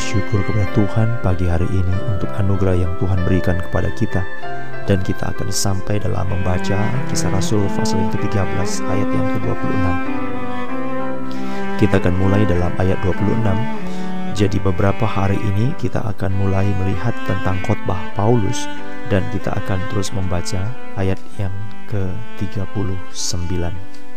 [0.00, 4.24] bersyukur kepada Tuhan pagi hari ini Untuk anugerah yang Tuhan berikan kepada kita
[4.90, 9.84] Dan kita akan sampai dalam membaca Kisah Rasul pasal yang ke-13 ayat yang ke-26
[11.78, 17.62] Kita akan mulai dalam ayat 26 Jadi beberapa hari ini kita akan mulai melihat tentang
[17.62, 18.66] khotbah Paulus
[19.06, 20.58] Dan kita akan terus membaca
[20.98, 21.54] ayat yang
[21.86, 23.70] ke-39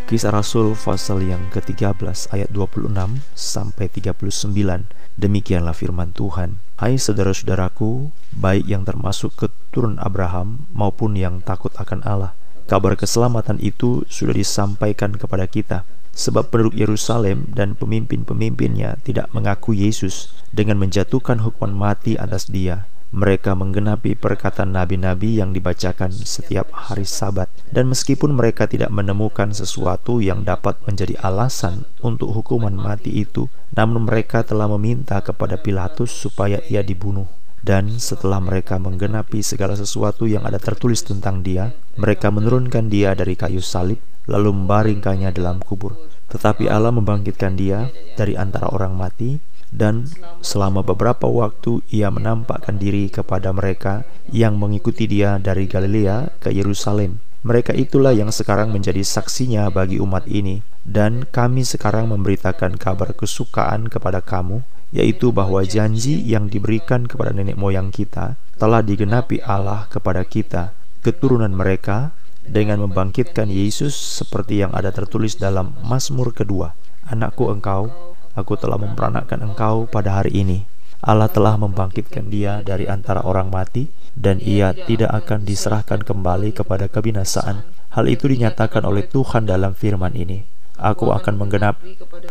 [0.09, 2.90] Kisah Rasul pasal yang ke-13 ayat 26
[3.38, 4.90] sampai 39.
[5.22, 6.59] Demikianlah firman Tuhan.
[6.84, 12.36] Hai saudara-saudaraku, baik yang termasuk keturunan Abraham maupun yang takut akan Allah.
[12.68, 15.88] Kabar keselamatan itu sudah disampaikan kepada kita.
[16.12, 23.53] Sebab penduduk Yerusalem dan pemimpin-pemimpinnya tidak mengaku Yesus dengan menjatuhkan hukuman mati atas dia mereka
[23.53, 30.42] menggenapi perkataan nabi-nabi yang dibacakan setiap hari Sabat, dan meskipun mereka tidak menemukan sesuatu yang
[30.42, 33.45] dapat menjadi alasan untuk hukuman mati itu,
[33.78, 37.30] namun mereka telah meminta kepada Pilatus supaya ia dibunuh.
[37.64, 43.39] Dan setelah mereka menggenapi segala sesuatu yang ada tertulis tentang dia, mereka menurunkan dia dari
[43.39, 45.95] kayu salib, lalu membaringkannya dalam kubur.
[46.28, 49.38] Tetapi Allah membangkitkan dia dari antara orang mati,
[49.73, 50.05] dan
[50.45, 57.17] selama beberapa waktu ia menampakkan diri kepada mereka yang mengikuti dia dari Galilea ke Yerusalem.
[57.43, 63.91] Mereka itulah yang sekarang menjadi saksinya bagi umat ini, dan kami sekarang memberitakan kabar kesukaan
[63.91, 64.63] kepada kamu,
[64.95, 70.71] yaitu bahwa janji yang diberikan kepada nenek moyang kita telah digenapi Allah kepada kita,
[71.03, 72.16] keturunan mereka,
[72.47, 76.75] dengan membangkitkan Yesus seperti yang ada tertulis dalam Mazmur kedua.
[77.03, 80.66] Anakku engkau, aku telah memperanakan engkau pada hari ini.
[81.03, 86.88] Allah telah membangkitkan dia dari antara orang mati, dan ia tidak akan diserahkan kembali kepada
[86.88, 87.68] kebinasaan.
[87.91, 90.47] Hal itu dinyatakan oleh Tuhan dalam firman ini.
[90.80, 91.78] Aku akan menggenap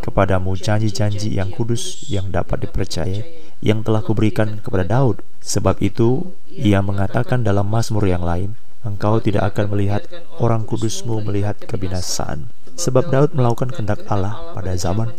[0.03, 3.23] kepadamu janji-janji yang kudus yang dapat dipercaya,
[3.63, 5.23] yang telah kuberikan kepada Daud.
[5.45, 10.03] Sebab itu, ia mengatakan dalam Mazmur yang lain, Engkau tidak akan melihat
[10.43, 12.51] orang kudusmu melihat kebinasaan.
[12.75, 15.15] Sebab Daud melakukan kehendak Allah pada zaman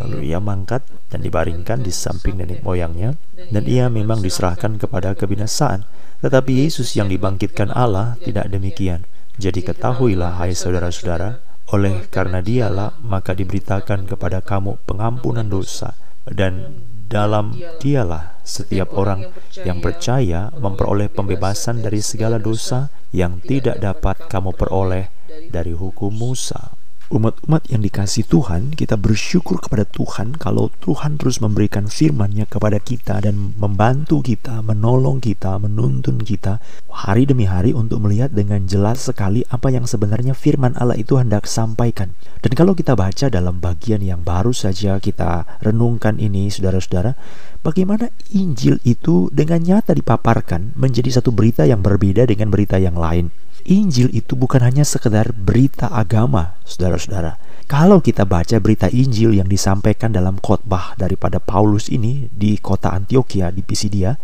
[0.00, 3.16] Lalu ia mangkat dan dibaringkan di samping nenek moyangnya,
[3.50, 5.84] dan ia memang diserahkan kepada kebinasaan.
[6.20, 9.08] Tetapi Yesus yang dibangkitkan Allah tidak demikian.
[9.40, 15.94] Jadi ketahuilah hai saudara-saudara, oleh karena dialah maka diberitakan kepada kamu pengampunan dosa
[16.26, 19.30] dan dalam dialah setiap orang
[19.66, 25.10] yang percaya memperoleh pembebasan dari segala dosa yang tidak dapat kamu peroleh
[25.50, 26.79] dari hukum Musa.
[27.10, 33.18] Umat-umat yang dikasih Tuhan, kita bersyukur kepada Tuhan kalau Tuhan terus memberikan firman-Nya kepada kita
[33.18, 39.42] dan membantu kita, menolong kita, menuntun kita hari demi hari untuk melihat dengan jelas sekali
[39.50, 42.14] apa yang sebenarnya firman Allah itu hendak sampaikan.
[42.46, 47.18] Dan kalau kita baca dalam bagian yang baru saja kita renungkan ini, saudara-saudara,
[47.66, 53.39] bagaimana Injil itu dengan nyata dipaparkan menjadi satu berita yang berbeda dengan berita yang lain.
[53.68, 57.36] Injil itu bukan hanya sekedar berita agama, saudara-saudara.
[57.70, 63.54] Kalau kita baca berita Injil yang disampaikan dalam khotbah daripada Paulus ini di kota Antioquia
[63.54, 64.18] di Pisidia,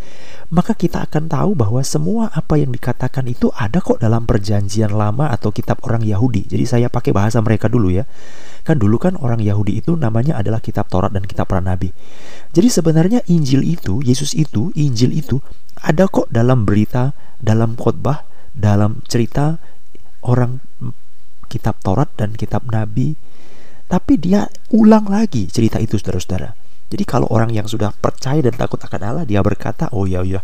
[0.51, 5.31] maka kita akan tahu bahwa semua apa yang dikatakan itu ada kok dalam perjanjian lama
[5.31, 6.51] atau kitab orang Yahudi.
[6.51, 8.03] Jadi saya pakai bahasa mereka dulu ya.
[8.67, 11.95] Kan dulu kan orang Yahudi itu namanya adalah kitab Taurat dan kitab para nabi.
[12.51, 15.39] Jadi sebenarnya Injil itu, Yesus itu, Injil itu
[15.79, 18.27] ada kok dalam berita, dalam khotbah
[18.57, 19.61] dalam cerita
[20.25, 20.59] orang
[21.47, 23.15] kitab Taurat dan kitab Nabi.
[23.87, 26.59] Tapi dia ulang lagi cerita itu saudara-saudara.
[26.87, 30.39] Jadi kalau orang yang sudah percaya dan takut akan Allah dia berkata oh ya ya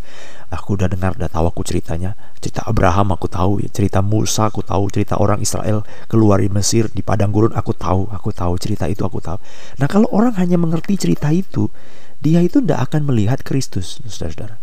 [0.51, 2.15] aku udah dengar udah tahu aku ceritanya.
[2.39, 7.03] Cerita Abraham aku tahu cerita Musa aku tahu cerita orang Israel keluar dari Mesir di
[7.03, 9.43] padang gurun aku tahu aku tahu cerita itu aku tahu.
[9.83, 11.67] Nah kalau orang hanya mengerti cerita itu
[12.23, 14.62] dia itu tidak akan melihat Kristus saudara-saudara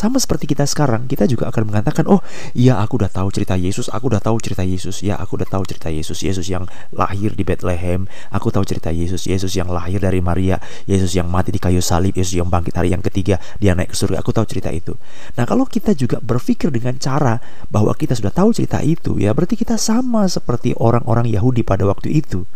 [0.00, 2.24] sama seperti kita sekarang, kita juga akan mengatakan, "Oh,
[2.56, 5.04] iya aku udah tahu cerita Yesus, aku udah tahu cerita Yesus.
[5.04, 6.24] Ya, aku udah tahu cerita Yesus.
[6.24, 6.64] Yesus yang
[6.96, 8.08] lahir di Bethlehem.
[8.32, 9.28] Aku tahu cerita Yesus.
[9.28, 10.56] Yesus yang lahir dari Maria,
[10.88, 13.96] Yesus yang mati di kayu salib, Yesus yang bangkit hari yang ketiga, dia naik ke
[14.00, 14.24] surga.
[14.24, 14.96] Aku tahu cerita itu."
[15.36, 17.36] Nah, kalau kita juga berpikir dengan cara
[17.68, 22.08] bahwa kita sudah tahu cerita itu, ya berarti kita sama seperti orang-orang Yahudi pada waktu
[22.16, 22.48] itu.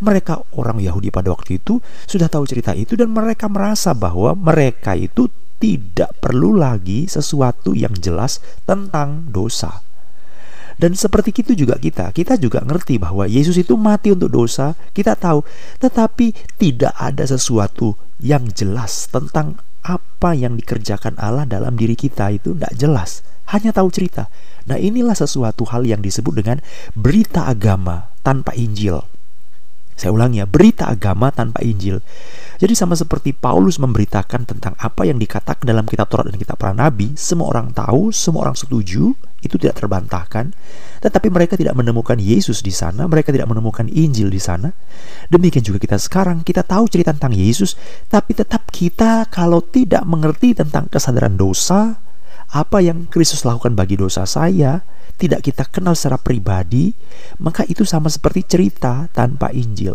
[0.00, 1.78] Mereka orang Yahudi pada waktu itu
[2.08, 5.28] sudah tahu cerita itu dan mereka merasa bahwa mereka itu
[5.60, 9.84] tidak perlu lagi sesuatu yang jelas tentang dosa.
[10.80, 15.12] Dan seperti itu juga kita, kita juga ngerti bahwa Yesus itu mati untuk dosa, kita
[15.12, 15.44] tahu,
[15.76, 22.56] tetapi tidak ada sesuatu yang jelas tentang apa yang dikerjakan Allah dalam diri kita itu
[22.56, 23.20] tidak jelas,
[23.52, 24.32] hanya tahu cerita.
[24.64, 26.64] Nah, inilah sesuatu hal yang disebut dengan
[26.96, 29.19] berita agama tanpa Injil.
[30.00, 32.00] Saya ulangi ya, berita agama tanpa Injil.
[32.56, 36.72] Jadi sama seperti Paulus memberitakan tentang apa yang dikatakan dalam kitab Taurat dan kitab para
[36.72, 39.12] nabi, semua orang tahu, semua orang setuju,
[39.44, 40.56] itu tidak terbantahkan.
[41.04, 44.72] Tetapi mereka tidak menemukan Yesus di sana, mereka tidak menemukan Injil di sana.
[45.28, 47.76] Demikian juga kita sekarang, kita tahu cerita tentang Yesus,
[48.08, 52.00] tapi tetap kita kalau tidak mengerti tentang kesadaran dosa,
[52.50, 54.82] apa yang Kristus lakukan bagi dosa saya,
[55.14, 56.90] tidak kita kenal secara pribadi,
[57.38, 59.94] maka itu sama seperti cerita tanpa Injil.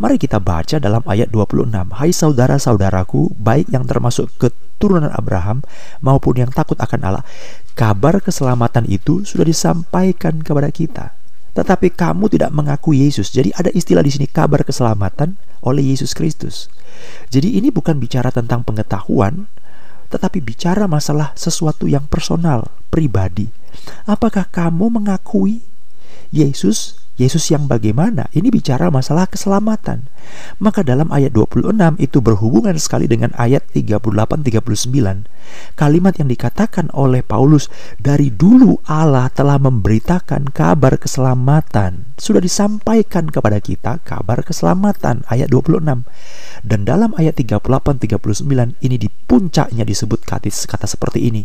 [0.00, 1.92] Mari kita baca dalam ayat 26.
[1.92, 5.60] Hai saudara-saudaraku, baik yang termasuk keturunan Abraham
[6.00, 7.24] maupun yang takut akan Allah,
[7.76, 11.12] kabar keselamatan itu sudah disampaikan kepada kita.
[11.52, 13.28] Tetapi kamu tidak mengaku Yesus.
[13.28, 16.72] Jadi ada istilah di sini kabar keselamatan oleh Yesus Kristus.
[17.28, 19.52] Jadi ini bukan bicara tentang pengetahuan,
[20.10, 23.48] tetapi bicara masalah sesuatu yang personal, pribadi.
[24.04, 25.64] Apakah kamu mengakui
[26.28, 28.32] Yesus Yesus yang bagaimana?
[28.32, 30.08] Ini bicara masalah keselamatan.
[30.56, 35.28] Maka dalam ayat 26 itu berhubungan sekali dengan ayat 38-39.
[35.76, 37.68] Kalimat yang dikatakan oleh Paulus,
[38.00, 42.16] dari dulu Allah telah memberitakan kabar keselamatan.
[42.16, 45.28] Sudah disampaikan kepada kita kabar keselamatan.
[45.28, 46.08] Ayat 26.
[46.64, 51.44] Dan dalam ayat 38-39 ini di puncaknya disebut kata, kata seperti ini.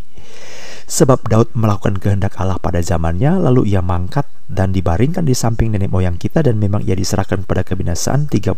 [0.85, 5.89] Sebab Daud melakukan kehendak Allah pada zamannya, lalu ia mangkat dan dibaringkan di samping nenek
[5.89, 8.53] moyang kita dan memang ia diserahkan pada kebinasaan 38.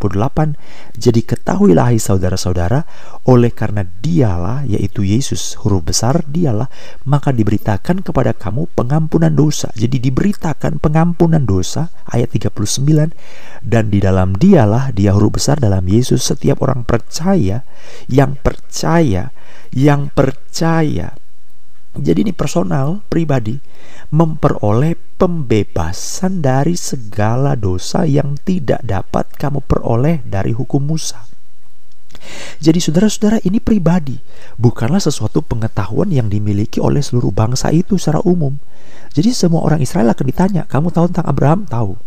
[1.00, 2.84] Jadi ketahuilah hai saudara-saudara,
[3.24, 6.68] oleh karena dialah, yaitu Yesus, huruf besar dialah,
[7.08, 9.72] maka diberitakan kepada kamu pengampunan dosa.
[9.80, 13.16] Jadi diberitakan pengampunan dosa, ayat 39,
[13.64, 17.64] dan di dalam dialah, dia huruf besar dalam Yesus, setiap orang percaya,
[18.12, 19.32] yang percaya,
[19.72, 21.16] yang percaya,
[22.00, 23.58] jadi ini personal, pribadi,
[24.14, 31.37] memperoleh pembebasan dari segala dosa yang tidak dapat kamu peroleh dari hukum Musa.
[32.58, 34.18] Jadi saudara-saudara ini pribadi,
[34.58, 38.58] bukanlah sesuatu pengetahuan yang dimiliki oleh seluruh bangsa itu secara umum.
[39.14, 41.66] Jadi semua orang Israel akan ditanya, kamu tahu tentang Abraham?
[41.66, 41.98] Tahu.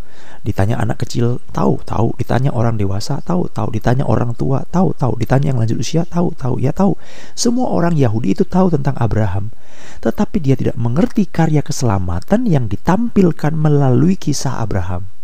[0.41, 2.17] Ditanya anak kecil, tahu, tahu.
[2.17, 3.69] Ditanya orang dewasa, tahu, tahu.
[3.77, 5.21] Ditanya orang tua, tahu, tahu.
[5.21, 6.57] Ditanya yang lanjut usia, tahu, tahu.
[6.63, 6.97] Ya tahu.
[7.37, 9.53] Semua orang Yahudi itu tahu tentang Abraham.
[10.01, 15.20] Tetapi dia tidak mengerti karya keselamatan yang ditampilkan melalui kisah Abraham.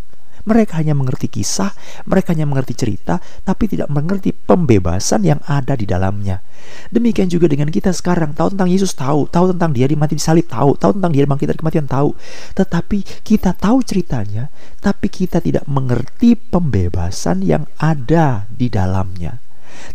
[0.47, 1.75] Mereka hanya mengerti kisah,
[2.07, 6.39] mereka hanya mengerti cerita, tapi tidak mengerti pembebasan yang ada di dalamnya.
[6.87, 10.47] Demikian juga dengan kita sekarang, tahu tentang Yesus tahu, tahu tentang dia dimati di salib
[10.47, 12.15] tahu, tahu tentang dia bangkit dari kematian tahu.
[12.55, 14.47] Tetapi kita tahu ceritanya,
[14.79, 19.46] tapi kita tidak mengerti pembebasan yang ada di dalamnya.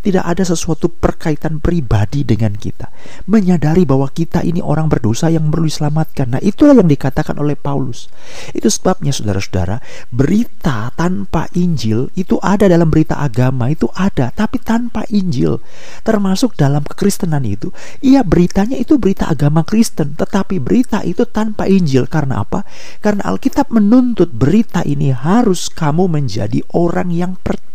[0.02, 2.90] Tidak ada sesuatu perkaitan pribadi dengan kita.
[3.30, 6.38] Menyadari bahwa kita ini orang berdosa yang perlu diselamatkan.
[6.38, 8.10] Nah, itulah yang dikatakan oleh Paulus.
[8.50, 9.78] Itu sebabnya saudara-saudara,
[10.10, 15.62] berita tanpa Injil itu ada dalam berita agama itu ada, tapi tanpa Injil.
[16.02, 17.70] Termasuk dalam kekristenan itu,
[18.04, 22.06] iya beritanya itu berita agama Kristen, tetapi berita itu tanpa Injil.
[22.06, 22.66] Karena apa?
[23.00, 27.71] Karena Alkitab menuntut berita ini harus kamu menjadi orang yang percaya.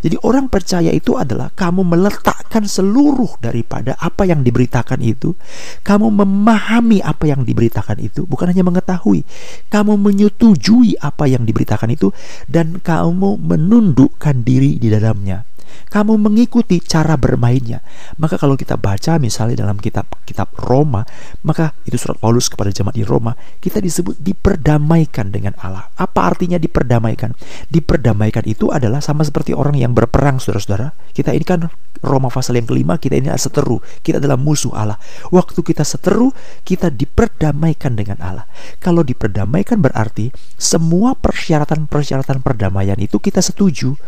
[0.00, 5.36] Jadi orang percaya itu adalah kamu meletakkan seluruh daripada apa yang diberitakan itu.
[5.84, 9.26] Kamu memahami apa yang diberitakan itu, bukan hanya mengetahui.
[9.68, 12.14] Kamu menyetujui apa yang diberitakan itu
[12.46, 15.49] dan kamu menundukkan diri di dalamnya
[15.90, 17.82] kamu mengikuti cara bermainnya.
[18.18, 21.02] Maka kalau kita baca misalnya dalam kitab kitab Roma,
[21.42, 25.90] maka itu surat Paulus kepada jemaat di Roma, kita disebut diperdamaikan dengan Allah.
[25.98, 27.34] Apa artinya diperdamaikan?
[27.70, 30.94] Diperdamaikan itu adalah sama seperti orang yang berperang, saudara-saudara.
[31.10, 31.66] Kita ini kan
[32.00, 34.96] Roma pasal yang kelima, kita ini adalah seteru, kita adalah musuh Allah.
[35.28, 36.32] Waktu kita seteru,
[36.64, 38.46] kita diperdamaikan dengan Allah.
[38.80, 43.98] Kalau diperdamaikan berarti semua persyaratan-persyaratan perdamaian itu kita setuju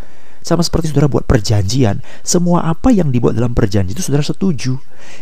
[0.42, 4.76] sama seperti saudara buat perjanjian, semua apa yang dibuat dalam perjanjian itu saudara setuju.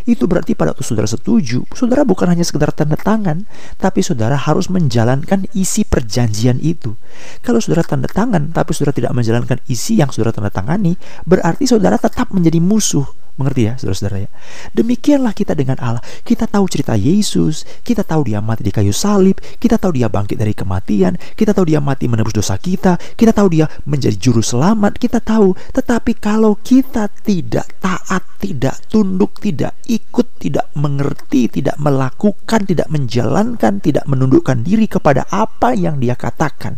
[0.04, 3.44] Itu berarti pada waktu saudara setuju, saudara bukan hanya sekedar tanda tangan,
[3.76, 6.96] tapi saudara harus menjalankan isi perjanjian itu.
[7.44, 10.96] Kalau saudara tanda tangan, tapi saudara tidak menjalankan isi yang saudara tanda tangani,
[11.28, 14.30] berarti saudara tetap menjadi musuh Mengerti ya saudara-saudara ya?
[14.76, 16.04] Demikianlah kita dengan Allah.
[16.20, 20.36] Kita tahu cerita Yesus Kita tahu dia mati di kayu salib Kita tahu dia bangkit
[20.36, 25.00] dari kematian Kita tahu dia mati menebus dosa kita Kita tahu dia menjadi juru selamat
[25.00, 25.56] Kita tahu.
[25.72, 33.80] Tetapi kalau kita tidak taat Tidak tunduk Tidak ikut Tidak mengerti Tidak melakukan Tidak menjalankan
[33.80, 36.76] Tidak menundukkan diri kepada apa yang dia katakan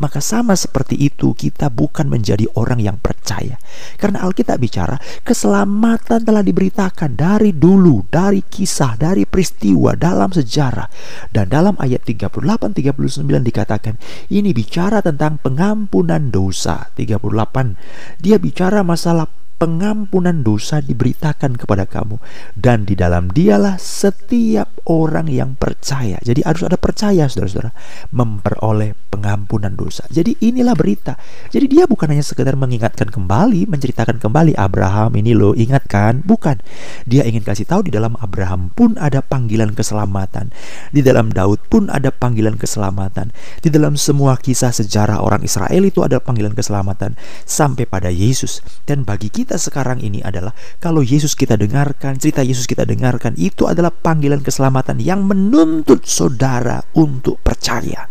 [0.00, 3.60] Maka sama seperti itu Kita bukan menjadi orang yang percaya.
[4.00, 10.88] Karena Alkitab bicara Keselamatan keselamatan telah diberitakan dari dulu, dari kisah, dari peristiwa dalam sejarah.
[11.30, 13.94] Dan dalam ayat 38-39 dikatakan,
[14.32, 16.90] ini bicara tentang pengampunan dosa.
[16.96, 17.76] 38,
[18.18, 19.28] dia bicara masalah
[19.60, 22.16] pengampunan dosa diberitakan kepada kamu
[22.56, 26.16] dan di dalam dialah setiap orang yang percaya.
[26.24, 27.76] Jadi harus ada percaya Saudara-saudara
[28.08, 30.06] memperoleh pengampunan dosa.
[30.08, 31.18] Jadi inilah berita.
[31.50, 36.62] Jadi dia bukan hanya sekedar mengingatkan kembali, menceritakan kembali Abraham ini loh, ingatkan, bukan.
[37.04, 40.54] Dia ingin kasih tahu di dalam Abraham pun ada panggilan keselamatan.
[40.94, 43.34] Di dalam Daud pun ada panggilan keselamatan.
[43.60, 48.62] Di dalam semua kisah sejarah orang Israel itu ada panggilan keselamatan sampai pada Yesus.
[48.86, 53.34] Dan bagi kita kita sekarang ini adalah kalau Yesus kita dengarkan, cerita Yesus kita dengarkan
[53.34, 58.06] itu adalah panggilan keselamatan yang menuntut saudara untuk percaya.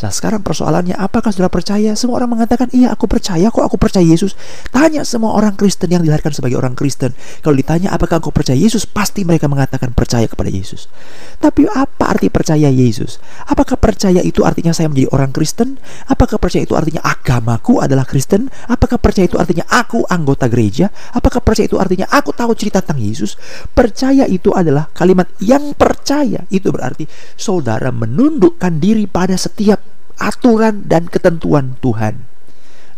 [0.00, 1.92] Nah sekarang persoalannya apakah sudah percaya?
[1.92, 4.38] Semua orang mengatakan iya aku percaya kok aku percaya Yesus.
[4.72, 7.12] Tanya semua orang Kristen yang dilahirkan sebagai orang Kristen.
[7.44, 8.88] Kalau ditanya apakah engkau percaya Yesus?
[8.88, 10.88] Pasti mereka mengatakan percaya kepada Yesus.
[11.42, 13.18] Tapi apa arti percaya Yesus?
[13.50, 15.76] Apakah percaya itu artinya saya menjadi orang Kristen?
[16.06, 18.46] Apakah percaya itu artinya agamaku adalah Kristen?
[18.70, 20.94] Apakah percaya itu artinya aku anggota gereja?
[21.12, 23.34] Apakah percaya itu artinya aku tahu cerita tentang Yesus?
[23.74, 26.46] Percaya itu adalah kalimat yang percaya.
[26.46, 29.81] Itu berarti saudara menundukkan diri pada setiap
[30.22, 32.31] aturan dan ketentuan Tuhan.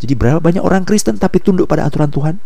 [0.04, 2.36] Jadi berapa banyak orang Kristen tapi tunduk pada aturan Tuhan?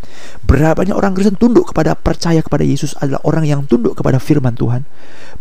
[0.47, 4.55] Berapa banyak orang Kristen tunduk kepada percaya kepada Yesus adalah orang yang tunduk kepada firman
[4.55, 4.87] Tuhan?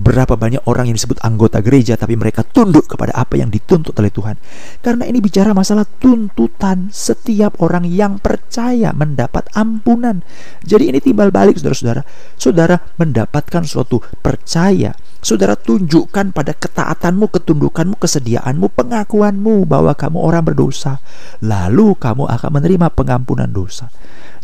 [0.02, 4.10] Berapa banyak orang yang disebut anggota gereja tapi mereka tunduk kepada apa yang dituntut oleh
[4.10, 4.34] Tuhan?
[4.82, 10.26] Karena ini bicara masalah tuntutan setiap orang yang percaya mendapat ampunan.
[10.66, 12.02] Jadi ini timbal balik saudara-saudara.
[12.34, 21.02] Saudara mendapatkan suatu percaya Saudara tunjukkan pada ketaatanmu, ketundukanmu, kesediaanmu, pengakuanmu bahwa kamu orang berdosa.
[21.42, 23.92] Lalu akan menerima pengampunan dosa.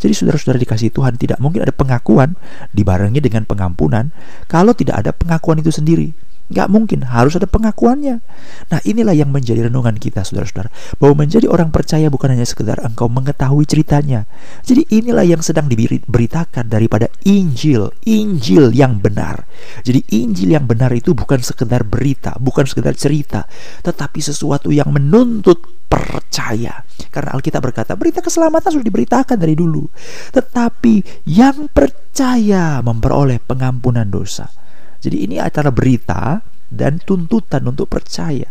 [0.01, 2.35] Jadi saudara-saudara dikasih Tuhan tidak mungkin ada pengakuan
[2.75, 4.11] dibarengi dengan pengampunan
[4.51, 6.11] kalau tidak ada pengakuan itu sendiri.
[6.51, 8.19] Gak mungkin, harus ada pengakuannya.
[8.67, 10.67] Nah inilah yang menjadi renungan kita saudara-saudara.
[10.99, 14.27] Bahwa menjadi orang percaya bukan hanya sekedar engkau mengetahui ceritanya.
[14.67, 17.95] Jadi inilah yang sedang diberitakan daripada Injil.
[18.03, 19.47] Injil yang benar.
[19.87, 23.47] Jadi Injil yang benar itu bukan sekedar berita, bukan sekedar cerita.
[23.79, 26.83] Tetapi sesuatu yang menuntut percaya.
[27.13, 29.85] Karena Alkitab berkata berita keselamatan sudah diberitakan dari dulu.
[30.33, 34.62] Tetapi yang percaya memperoleh pengampunan dosa.
[35.03, 36.39] Jadi ini antara berita
[36.71, 38.47] dan tuntutan untuk percaya.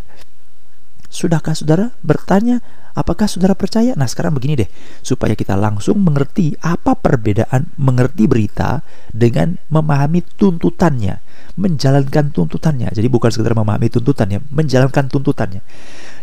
[1.13, 2.61] Sudahkah saudara bertanya
[2.97, 3.93] apakah saudara percaya?
[3.97, 4.71] Nah sekarang begini deh
[5.05, 8.81] supaya kita langsung mengerti apa perbedaan mengerti berita
[9.13, 11.21] dengan memahami tuntutannya,
[11.61, 12.93] menjalankan tuntutannya.
[12.97, 15.61] Jadi bukan sekedar memahami tuntutannya, menjalankan tuntutannya.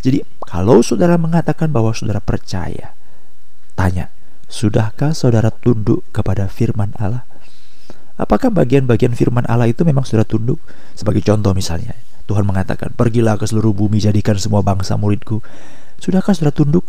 [0.02, 2.98] Jadi kalau saudara mengatakan bahwa saudara percaya,
[3.78, 4.10] tanya,
[4.50, 7.30] sudahkah saudara tunduk kepada firman Allah?
[8.20, 10.60] Apakah bagian-bagian firman Allah itu memang sudah tunduk?
[10.92, 11.96] Sebagai contoh misalnya,
[12.28, 15.40] Tuhan mengatakan, Pergilah ke seluruh bumi, jadikan semua bangsa muridku.
[16.04, 16.84] Sudahkah sudah tunduk?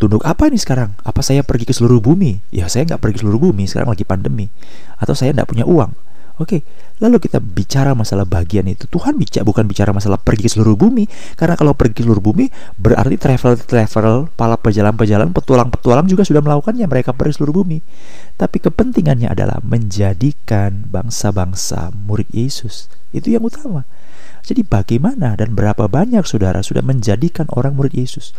[0.00, 0.96] Tunduk apa ini sekarang?
[1.04, 2.40] Apa saya pergi ke seluruh bumi?
[2.48, 4.48] Ya saya nggak pergi ke seluruh bumi, sekarang lagi pandemi.
[4.96, 5.92] Atau saya nggak punya uang.
[6.38, 6.62] Oke,
[7.02, 8.86] lalu kita bicara masalah bagian itu.
[8.86, 12.46] Tuhan bicara bukan bicara masalah pergi ke seluruh bumi, karena kalau pergi ke seluruh bumi
[12.78, 16.86] berarti travel travel, para pejalan-pejalan, petualang-petualang juga sudah melakukannya.
[16.86, 17.82] Mereka pergi ke seluruh bumi.
[18.38, 22.86] Tapi kepentingannya adalah menjadikan bangsa-bangsa murid Yesus.
[23.10, 23.82] Itu yang utama.
[24.46, 28.30] Jadi bagaimana dan berapa banyak saudara sudah menjadikan orang murid Yesus?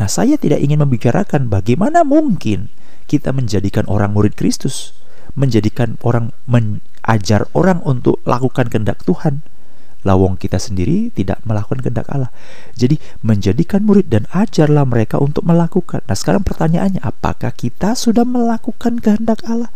[0.00, 2.72] Nah, saya tidak ingin membicarakan bagaimana mungkin
[3.04, 4.96] kita menjadikan orang murid Kristus
[5.34, 9.42] menjadikan orang mengajar orang untuk lakukan kehendak Tuhan.
[10.04, 12.28] Lawong kita sendiri tidak melakukan kehendak Allah.
[12.76, 16.04] Jadi menjadikan murid dan ajarlah mereka untuk melakukan.
[16.04, 19.72] Nah sekarang pertanyaannya, apakah kita sudah melakukan kehendak Allah?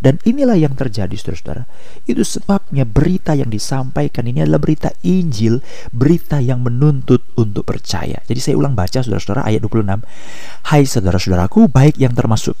[0.00, 1.64] Dan inilah yang terjadi saudara-saudara.
[2.04, 5.60] Itu sebabnya berita yang disampaikan ini adalah berita Injil,
[5.90, 8.20] berita yang menuntut untuk percaya.
[8.24, 10.04] Jadi saya ulang baca saudara-saudara ayat 26.
[10.68, 12.56] Hai saudara-saudaraku, baik yang termasuk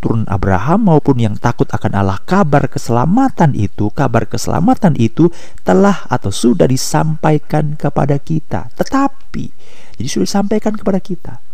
[0.00, 5.28] turun Abraham maupun yang takut akan Allah kabar keselamatan itu kabar keselamatan itu
[5.60, 9.52] telah atau sudah disampaikan kepada kita tetapi
[10.00, 11.44] jadi sudah disampaikan kepada kita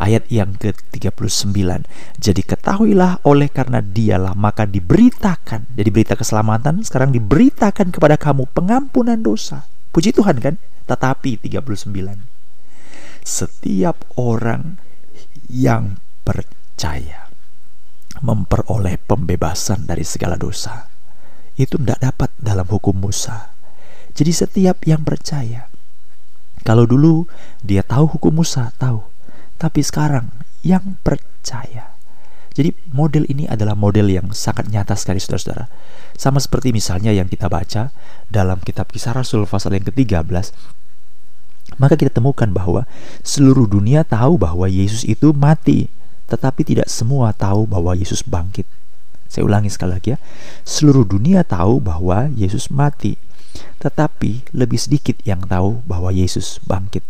[0.00, 1.84] ayat yang ke-39.
[2.20, 5.70] Jadi ketahuilah oleh karena dialah maka diberitakan.
[5.74, 9.66] Jadi berita keselamatan sekarang diberitakan kepada kamu pengampunan dosa.
[9.90, 10.54] Puji Tuhan kan?
[10.86, 11.90] Tetapi 39.
[13.20, 14.80] Setiap orang
[15.50, 17.28] yang percaya
[18.24, 20.88] memperoleh pembebasan dari segala dosa.
[21.54, 23.52] Itu tidak dapat dalam hukum Musa.
[24.10, 25.70] Jadi setiap yang percaya
[26.60, 27.24] kalau dulu
[27.64, 29.00] dia tahu hukum Musa, tahu.
[29.60, 30.32] Tapi sekarang
[30.64, 31.92] yang percaya.
[32.50, 35.68] Jadi model ini adalah model yang sangat nyata sekali saudara-saudara.
[36.16, 37.92] Sama seperti misalnya yang kita baca
[38.26, 40.50] dalam kitab kisah Rasul pasal yang ke-13.
[41.78, 42.88] Maka kita temukan bahwa
[43.22, 45.92] seluruh dunia tahu bahwa Yesus itu mati.
[46.26, 48.66] Tetapi tidak semua tahu bahwa Yesus bangkit.
[49.30, 50.18] Saya ulangi sekali lagi ya.
[50.66, 53.14] Seluruh dunia tahu bahwa Yesus mati
[53.80, 57.02] tetapi lebih sedikit yang tahu bahwa Yesus bangkit.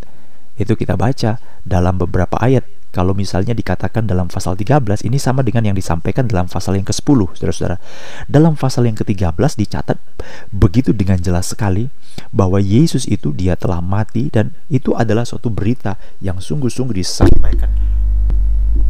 [0.59, 2.67] Itu kita baca dalam beberapa ayat.
[2.91, 7.39] Kalau misalnya dikatakan dalam pasal 13, ini sama dengan yang disampaikan dalam pasal yang ke-10,
[7.39, 7.79] saudara-saudara.
[8.27, 9.95] Dalam pasal yang ke-13 dicatat
[10.51, 11.87] begitu dengan jelas sekali
[12.35, 17.71] bahwa Yesus itu dia telah mati dan itu adalah suatu berita yang sungguh-sungguh disampaikan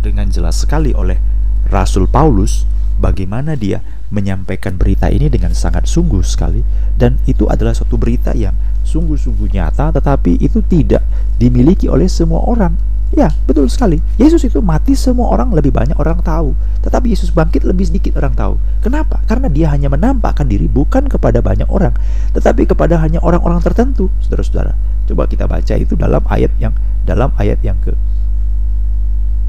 [0.02, 1.22] dengan jelas sekali oleh
[1.70, 2.66] Rasul Paulus
[2.98, 6.62] bagaimana dia menyampaikan berita ini dengan sangat sungguh sekali
[7.00, 8.54] dan itu adalah suatu berita yang
[8.84, 11.02] sungguh-sungguh nyata tetapi itu tidak
[11.40, 12.76] dimiliki oleh semua orang.
[13.12, 14.00] Ya, betul sekali.
[14.16, 18.32] Yesus itu mati semua orang lebih banyak orang tahu, tetapi Yesus bangkit lebih sedikit orang
[18.32, 18.56] tahu.
[18.80, 19.20] Kenapa?
[19.28, 21.92] Karena dia hanya menampakkan diri bukan kepada banyak orang,
[22.32, 24.08] tetapi kepada hanya orang-orang tertentu.
[24.24, 24.80] Saudara-saudara,
[25.12, 26.72] coba kita baca itu dalam ayat yang
[27.04, 27.92] dalam ayat yang ke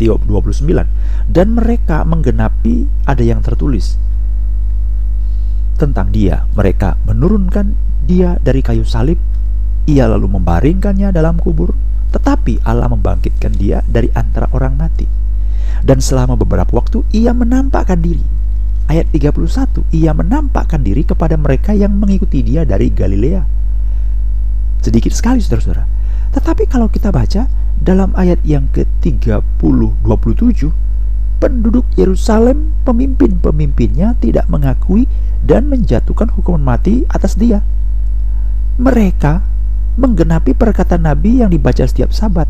[0.03, 0.67] 29
[1.31, 3.95] dan mereka menggenapi ada yang tertulis
[5.83, 6.47] tentang dia.
[6.55, 7.75] Mereka menurunkan
[8.07, 9.19] dia dari kayu salib,
[9.91, 11.75] ia lalu membaringkannya dalam kubur,
[12.15, 15.07] tetapi Allah membangkitkan dia dari antara orang mati.
[15.83, 18.23] Dan selama beberapa waktu ia menampakkan diri.
[18.87, 23.43] Ayat 31, ia menampakkan diri kepada mereka yang mengikuti dia dari Galilea.
[24.83, 25.87] Sedikit sekali saudara-saudara.
[26.35, 27.51] Tetapi kalau kita baca
[27.83, 29.43] dalam ayat yang ke-30
[30.07, 30.71] 27
[31.43, 35.11] penduduk Yerusalem, pemimpin-pemimpinnya tidak mengakui
[35.43, 37.61] dan menjatuhkan hukuman mati atas dia.
[38.79, 39.43] Mereka
[40.01, 42.49] menggenapi perkataan Nabi yang dibaca setiap sabat.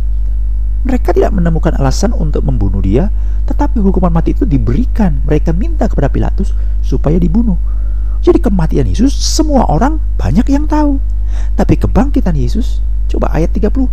[0.82, 3.10] Mereka tidak menemukan alasan untuk membunuh dia,
[3.46, 5.22] tetapi hukuman mati itu diberikan.
[5.26, 7.58] Mereka minta kepada Pilatus supaya dibunuh.
[8.22, 10.98] Jadi kematian Yesus semua orang banyak yang tahu.
[11.58, 12.78] Tapi kebangkitan Yesus,
[13.10, 13.90] coba ayat 30,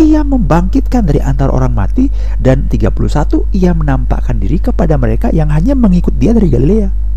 [0.00, 2.08] ia membangkitkan dari antara orang mati
[2.40, 2.92] dan 31
[3.52, 7.09] ia menampakkan diri kepada mereka yang hanya mengikut dia dari Galilea.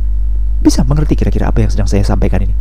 [0.64, 2.56] Bisa mengerti kira-kira apa yang sedang saya sampaikan ini?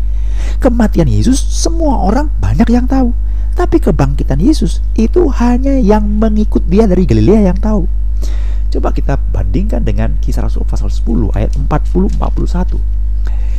[0.58, 3.14] Kematian Yesus semua orang banyak yang tahu.
[3.54, 7.86] Tapi kebangkitan Yesus itu hanya yang mengikut dia dari Galilea yang tahu.
[8.72, 12.80] Coba kita bandingkan dengan kisah Rasul pasal 10 ayat 40 41.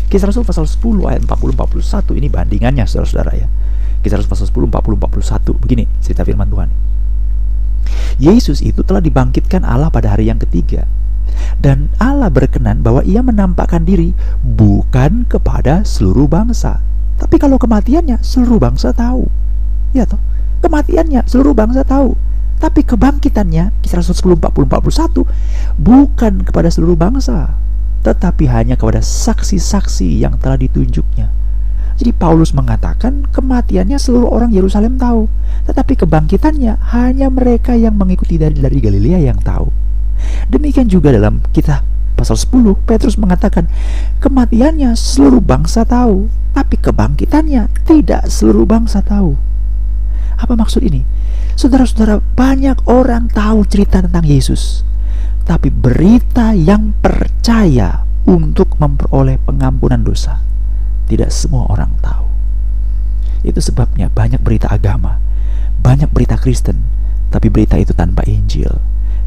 [0.09, 3.47] Kisah Rasul pasal 10 ayat 40 41 ini bandingannya saudara-saudara ya.
[4.01, 4.97] Kisah Rasul pasal 10 40
[5.53, 5.61] 41.
[5.61, 6.69] Begini cerita firman Tuhan.
[8.17, 10.89] Yesus itu telah dibangkitkan Allah pada hari yang ketiga.
[11.59, 14.11] Dan Allah berkenan bahwa ia menampakkan diri
[14.43, 16.83] bukan kepada seluruh bangsa.
[17.17, 19.29] Tapi kalau kematiannya seluruh bangsa tahu.
[19.95, 20.19] Ya toh,
[20.65, 22.17] kematiannya seluruh bangsa tahu.
[22.59, 25.27] Tapi kebangkitannya kisah Rasul 10 40 41
[25.75, 27.51] bukan kepada seluruh bangsa,
[28.07, 31.43] tetapi hanya kepada saksi-saksi yang telah ditunjuknya
[31.93, 35.29] jadi Paulus mengatakan kematiannya seluruh orang Yerusalem tahu,
[35.69, 39.82] tetapi kebangkitannya hanya mereka yang mengikuti dari dari Galilea yang tahu.
[40.49, 41.81] Demikian juga dalam kita
[42.13, 43.67] pasal 10 Petrus mengatakan
[44.23, 49.35] kematiannya seluruh bangsa tahu, tapi kebangkitannya tidak seluruh bangsa tahu.
[50.37, 51.03] Apa maksud ini?
[51.53, 54.81] Saudara-saudara, banyak orang tahu cerita tentang Yesus,
[55.45, 60.39] tapi berita yang percaya untuk memperoleh pengampunan dosa
[61.07, 62.25] tidak semua orang tahu.
[63.43, 65.19] Itu sebabnya banyak berita agama,
[65.83, 66.79] banyak berita Kristen,
[67.27, 68.71] tapi berita itu tanpa Injil.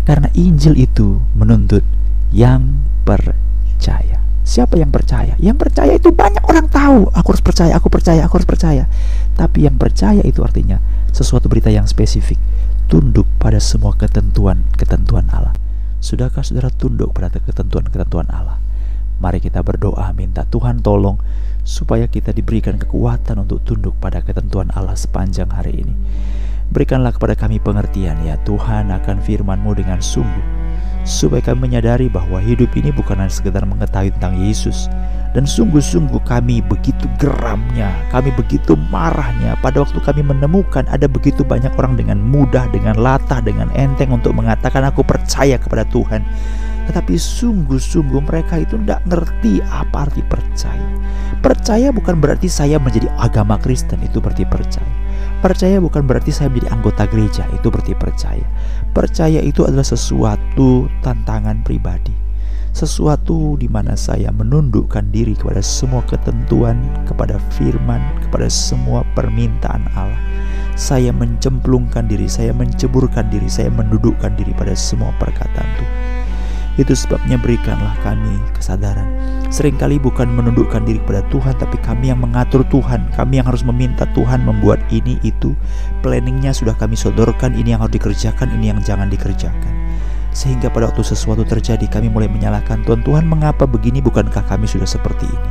[0.06, 1.82] Karena Injil itu menuntut
[2.30, 4.22] yang percaya.
[4.46, 5.34] Siapa yang percaya?
[5.42, 7.10] Yang percaya itu banyak orang tahu.
[7.10, 8.86] Aku harus percaya, aku percaya, aku harus percaya.
[9.34, 10.78] Tapi yang percaya itu artinya
[11.10, 12.38] sesuatu berita yang spesifik.
[12.86, 15.50] Tunduk pada semua ketentuan-ketentuan Allah.
[15.98, 18.62] Sudahkah saudara tunduk pada ketentuan-ketentuan Allah?
[19.18, 21.18] Mari kita berdoa minta Tuhan tolong
[21.66, 25.94] supaya kita diberikan kekuatan untuk tunduk pada ketentuan Allah sepanjang hari ini.
[26.70, 30.56] Berikanlah kepada kami pengertian ya Tuhan akan firman-Mu dengan sungguh
[31.06, 34.90] supaya kami menyadari bahwa hidup ini bukan hanya sekedar mengetahui tentang Yesus,
[35.30, 41.70] dan sungguh-sungguh kami begitu geramnya, kami begitu marahnya pada waktu kami menemukan ada begitu banyak
[41.78, 46.26] orang dengan mudah, dengan latah, dengan enteng untuk mengatakan aku percaya kepada Tuhan.
[46.90, 50.86] Tetapi sungguh-sungguh mereka itu tidak ngerti apa arti percaya.
[51.42, 55.05] Percaya bukan berarti saya menjadi agama Kristen, itu berarti percaya.
[55.44, 58.46] Percaya bukan berarti saya menjadi anggota gereja, itu berarti percaya.
[58.90, 62.26] Percaya itu adalah sesuatu tantangan pribadi
[62.76, 66.76] sesuatu di mana saya menundukkan diri kepada semua ketentuan,
[67.08, 70.20] kepada firman, kepada semua permintaan Allah.
[70.76, 76.15] Saya mencemplungkan diri, saya menceburkan diri, saya mendudukkan diri pada semua perkataan Tuhan.
[76.76, 79.08] Itu sebabnya berikanlah kami kesadaran.
[79.48, 83.08] Seringkali bukan menundukkan diri kepada Tuhan, tapi kami yang mengatur Tuhan.
[83.16, 85.56] Kami yang harus meminta Tuhan membuat ini itu.
[86.04, 89.72] Planningnya sudah kami sodorkan, ini yang harus dikerjakan, ini yang jangan dikerjakan.
[90.36, 94.84] Sehingga pada waktu sesuatu terjadi kami mulai menyalahkan Tuhan Tuhan mengapa begini bukankah kami sudah
[94.84, 95.50] seperti ini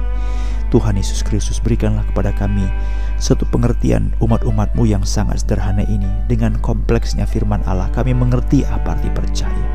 [0.70, 2.70] Tuhan Yesus Kristus berikanlah kepada kami
[3.18, 9.10] satu pengertian umat-umatmu yang sangat sederhana ini dengan kompleksnya firman Allah kami mengerti apa arti
[9.10, 9.66] percaya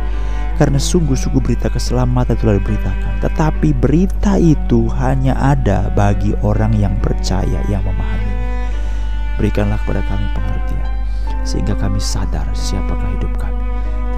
[0.61, 7.65] karena sungguh-sungguh berita keselamatan telah diberitakan tetapi berita itu hanya ada bagi orang yang percaya
[7.73, 8.37] yang memahami
[9.41, 10.89] berikanlah kepada kami pengertian
[11.49, 13.61] sehingga kami sadar siapakah hidup kami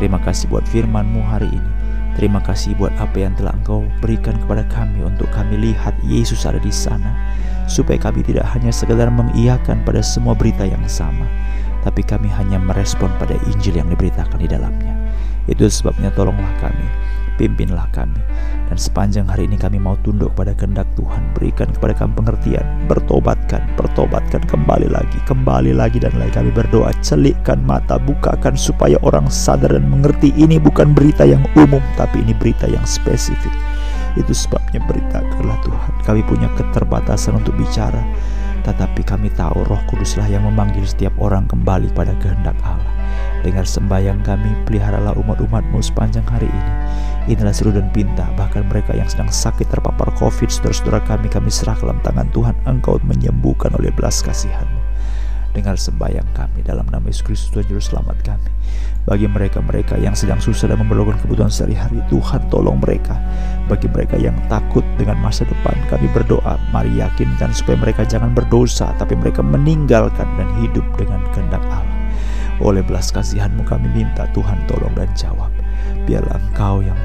[0.02, 1.70] Terima kasih buat firman-Mu hari ini.
[2.18, 6.58] Terima kasih buat apa yang telah Engkau berikan kepada kami untuk kami lihat Yesus ada
[6.58, 7.14] di sana.
[7.70, 11.24] Supaya kami tidak hanya sekedar mengiyakan pada semua berita yang sama,
[11.86, 15.01] tapi kami hanya merespon pada Injil yang diberitakan di dalamnya.
[15.50, 17.02] Itu sebabnya tolonglah kami
[17.42, 18.22] pimpinlah kami.
[18.70, 21.20] Dan sepanjang hari ini kami mau tunduk pada kehendak Tuhan.
[21.36, 22.64] Berikan kepada kami pengertian.
[22.88, 26.94] Bertobatkan, pertobatkan kembali lagi, kembali lagi dan lagi kami berdoa.
[27.04, 32.32] Celikkan mata, bukakan supaya orang sadar dan mengerti ini bukan berita yang umum, tapi ini
[32.32, 33.52] berita yang spesifik.
[34.14, 35.92] Itu sebabnya beritakanlah Tuhan.
[36.06, 38.00] Kami punya keterbatasan untuk bicara.
[38.62, 43.01] Tetapi kami tahu roh kuduslah yang memanggil setiap orang kembali pada kehendak Allah.
[43.42, 46.72] Dengar sembahyang kami, peliharalah umat-umatmu sepanjang hari ini.
[47.34, 51.78] Inilah seru dan pinta, bahkan mereka yang sedang sakit terpapar COVID, saudara-saudara kami, kami serah
[51.78, 54.82] dalam tangan Tuhan, Engkau menyembuhkan oleh belas kasihanmu.
[55.52, 58.48] Dengar sembahyang kami dalam nama Yesus Kristus Tuhan Juru Selamat kami.
[59.04, 63.20] Bagi mereka-mereka yang sedang susah dan memerlukan kebutuhan sehari-hari, Tuhan tolong mereka.
[63.68, 68.96] Bagi mereka yang takut dengan masa depan, kami berdoa, mari yakinkan supaya mereka jangan berdosa,
[68.96, 72.01] tapi mereka meninggalkan dan hidup dengan kehendak Allah.
[72.62, 75.50] Oleh belas kasihanmu kami minta Tuhan tolong dan jawab.
[76.06, 76.98] Biarlah engkau yang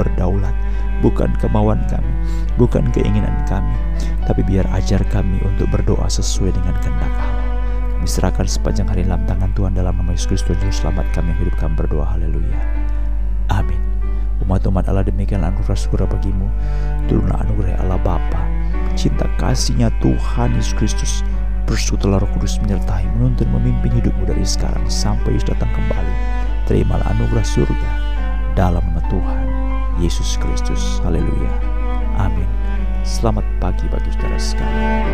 [0.00, 0.56] berdaulat,
[1.04, 2.12] bukan kemauan kami,
[2.56, 3.76] bukan keinginan kami,
[4.24, 7.44] tapi biar ajar kami untuk berdoa sesuai dengan kehendak Allah.
[8.00, 11.40] Kami serahkan sepanjang hari dalam tangan Tuhan dalam nama Yesus Kristus Juru Selamat kami yang
[11.46, 12.08] hidup kami berdoa.
[12.08, 12.60] Haleluya.
[13.52, 13.78] Amin.
[14.42, 16.50] Umat-umat Allah demikian anugerah syukur bagimu.
[17.06, 18.42] Turunlah anugerah Allah Bapa,
[18.98, 21.12] cinta kasihnya Tuhan Yesus Kristus,
[21.64, 26.14] Bersekutulah roh kudus menyertai menuntun memimpin hidupmu dari sekarang sampai Yesus datang kembali.
[26.68, 27.90] Terimalah anugerah surga
[28.52, 29.44] dalam nama Tuhan
[29.98, 31.00] Yesus Kristus.
[31.02, 31.52] Haleluya.
[32.20, 32.48] Amin.
[33.02, 35.06] Selamat pagi bagi saudara sekalian.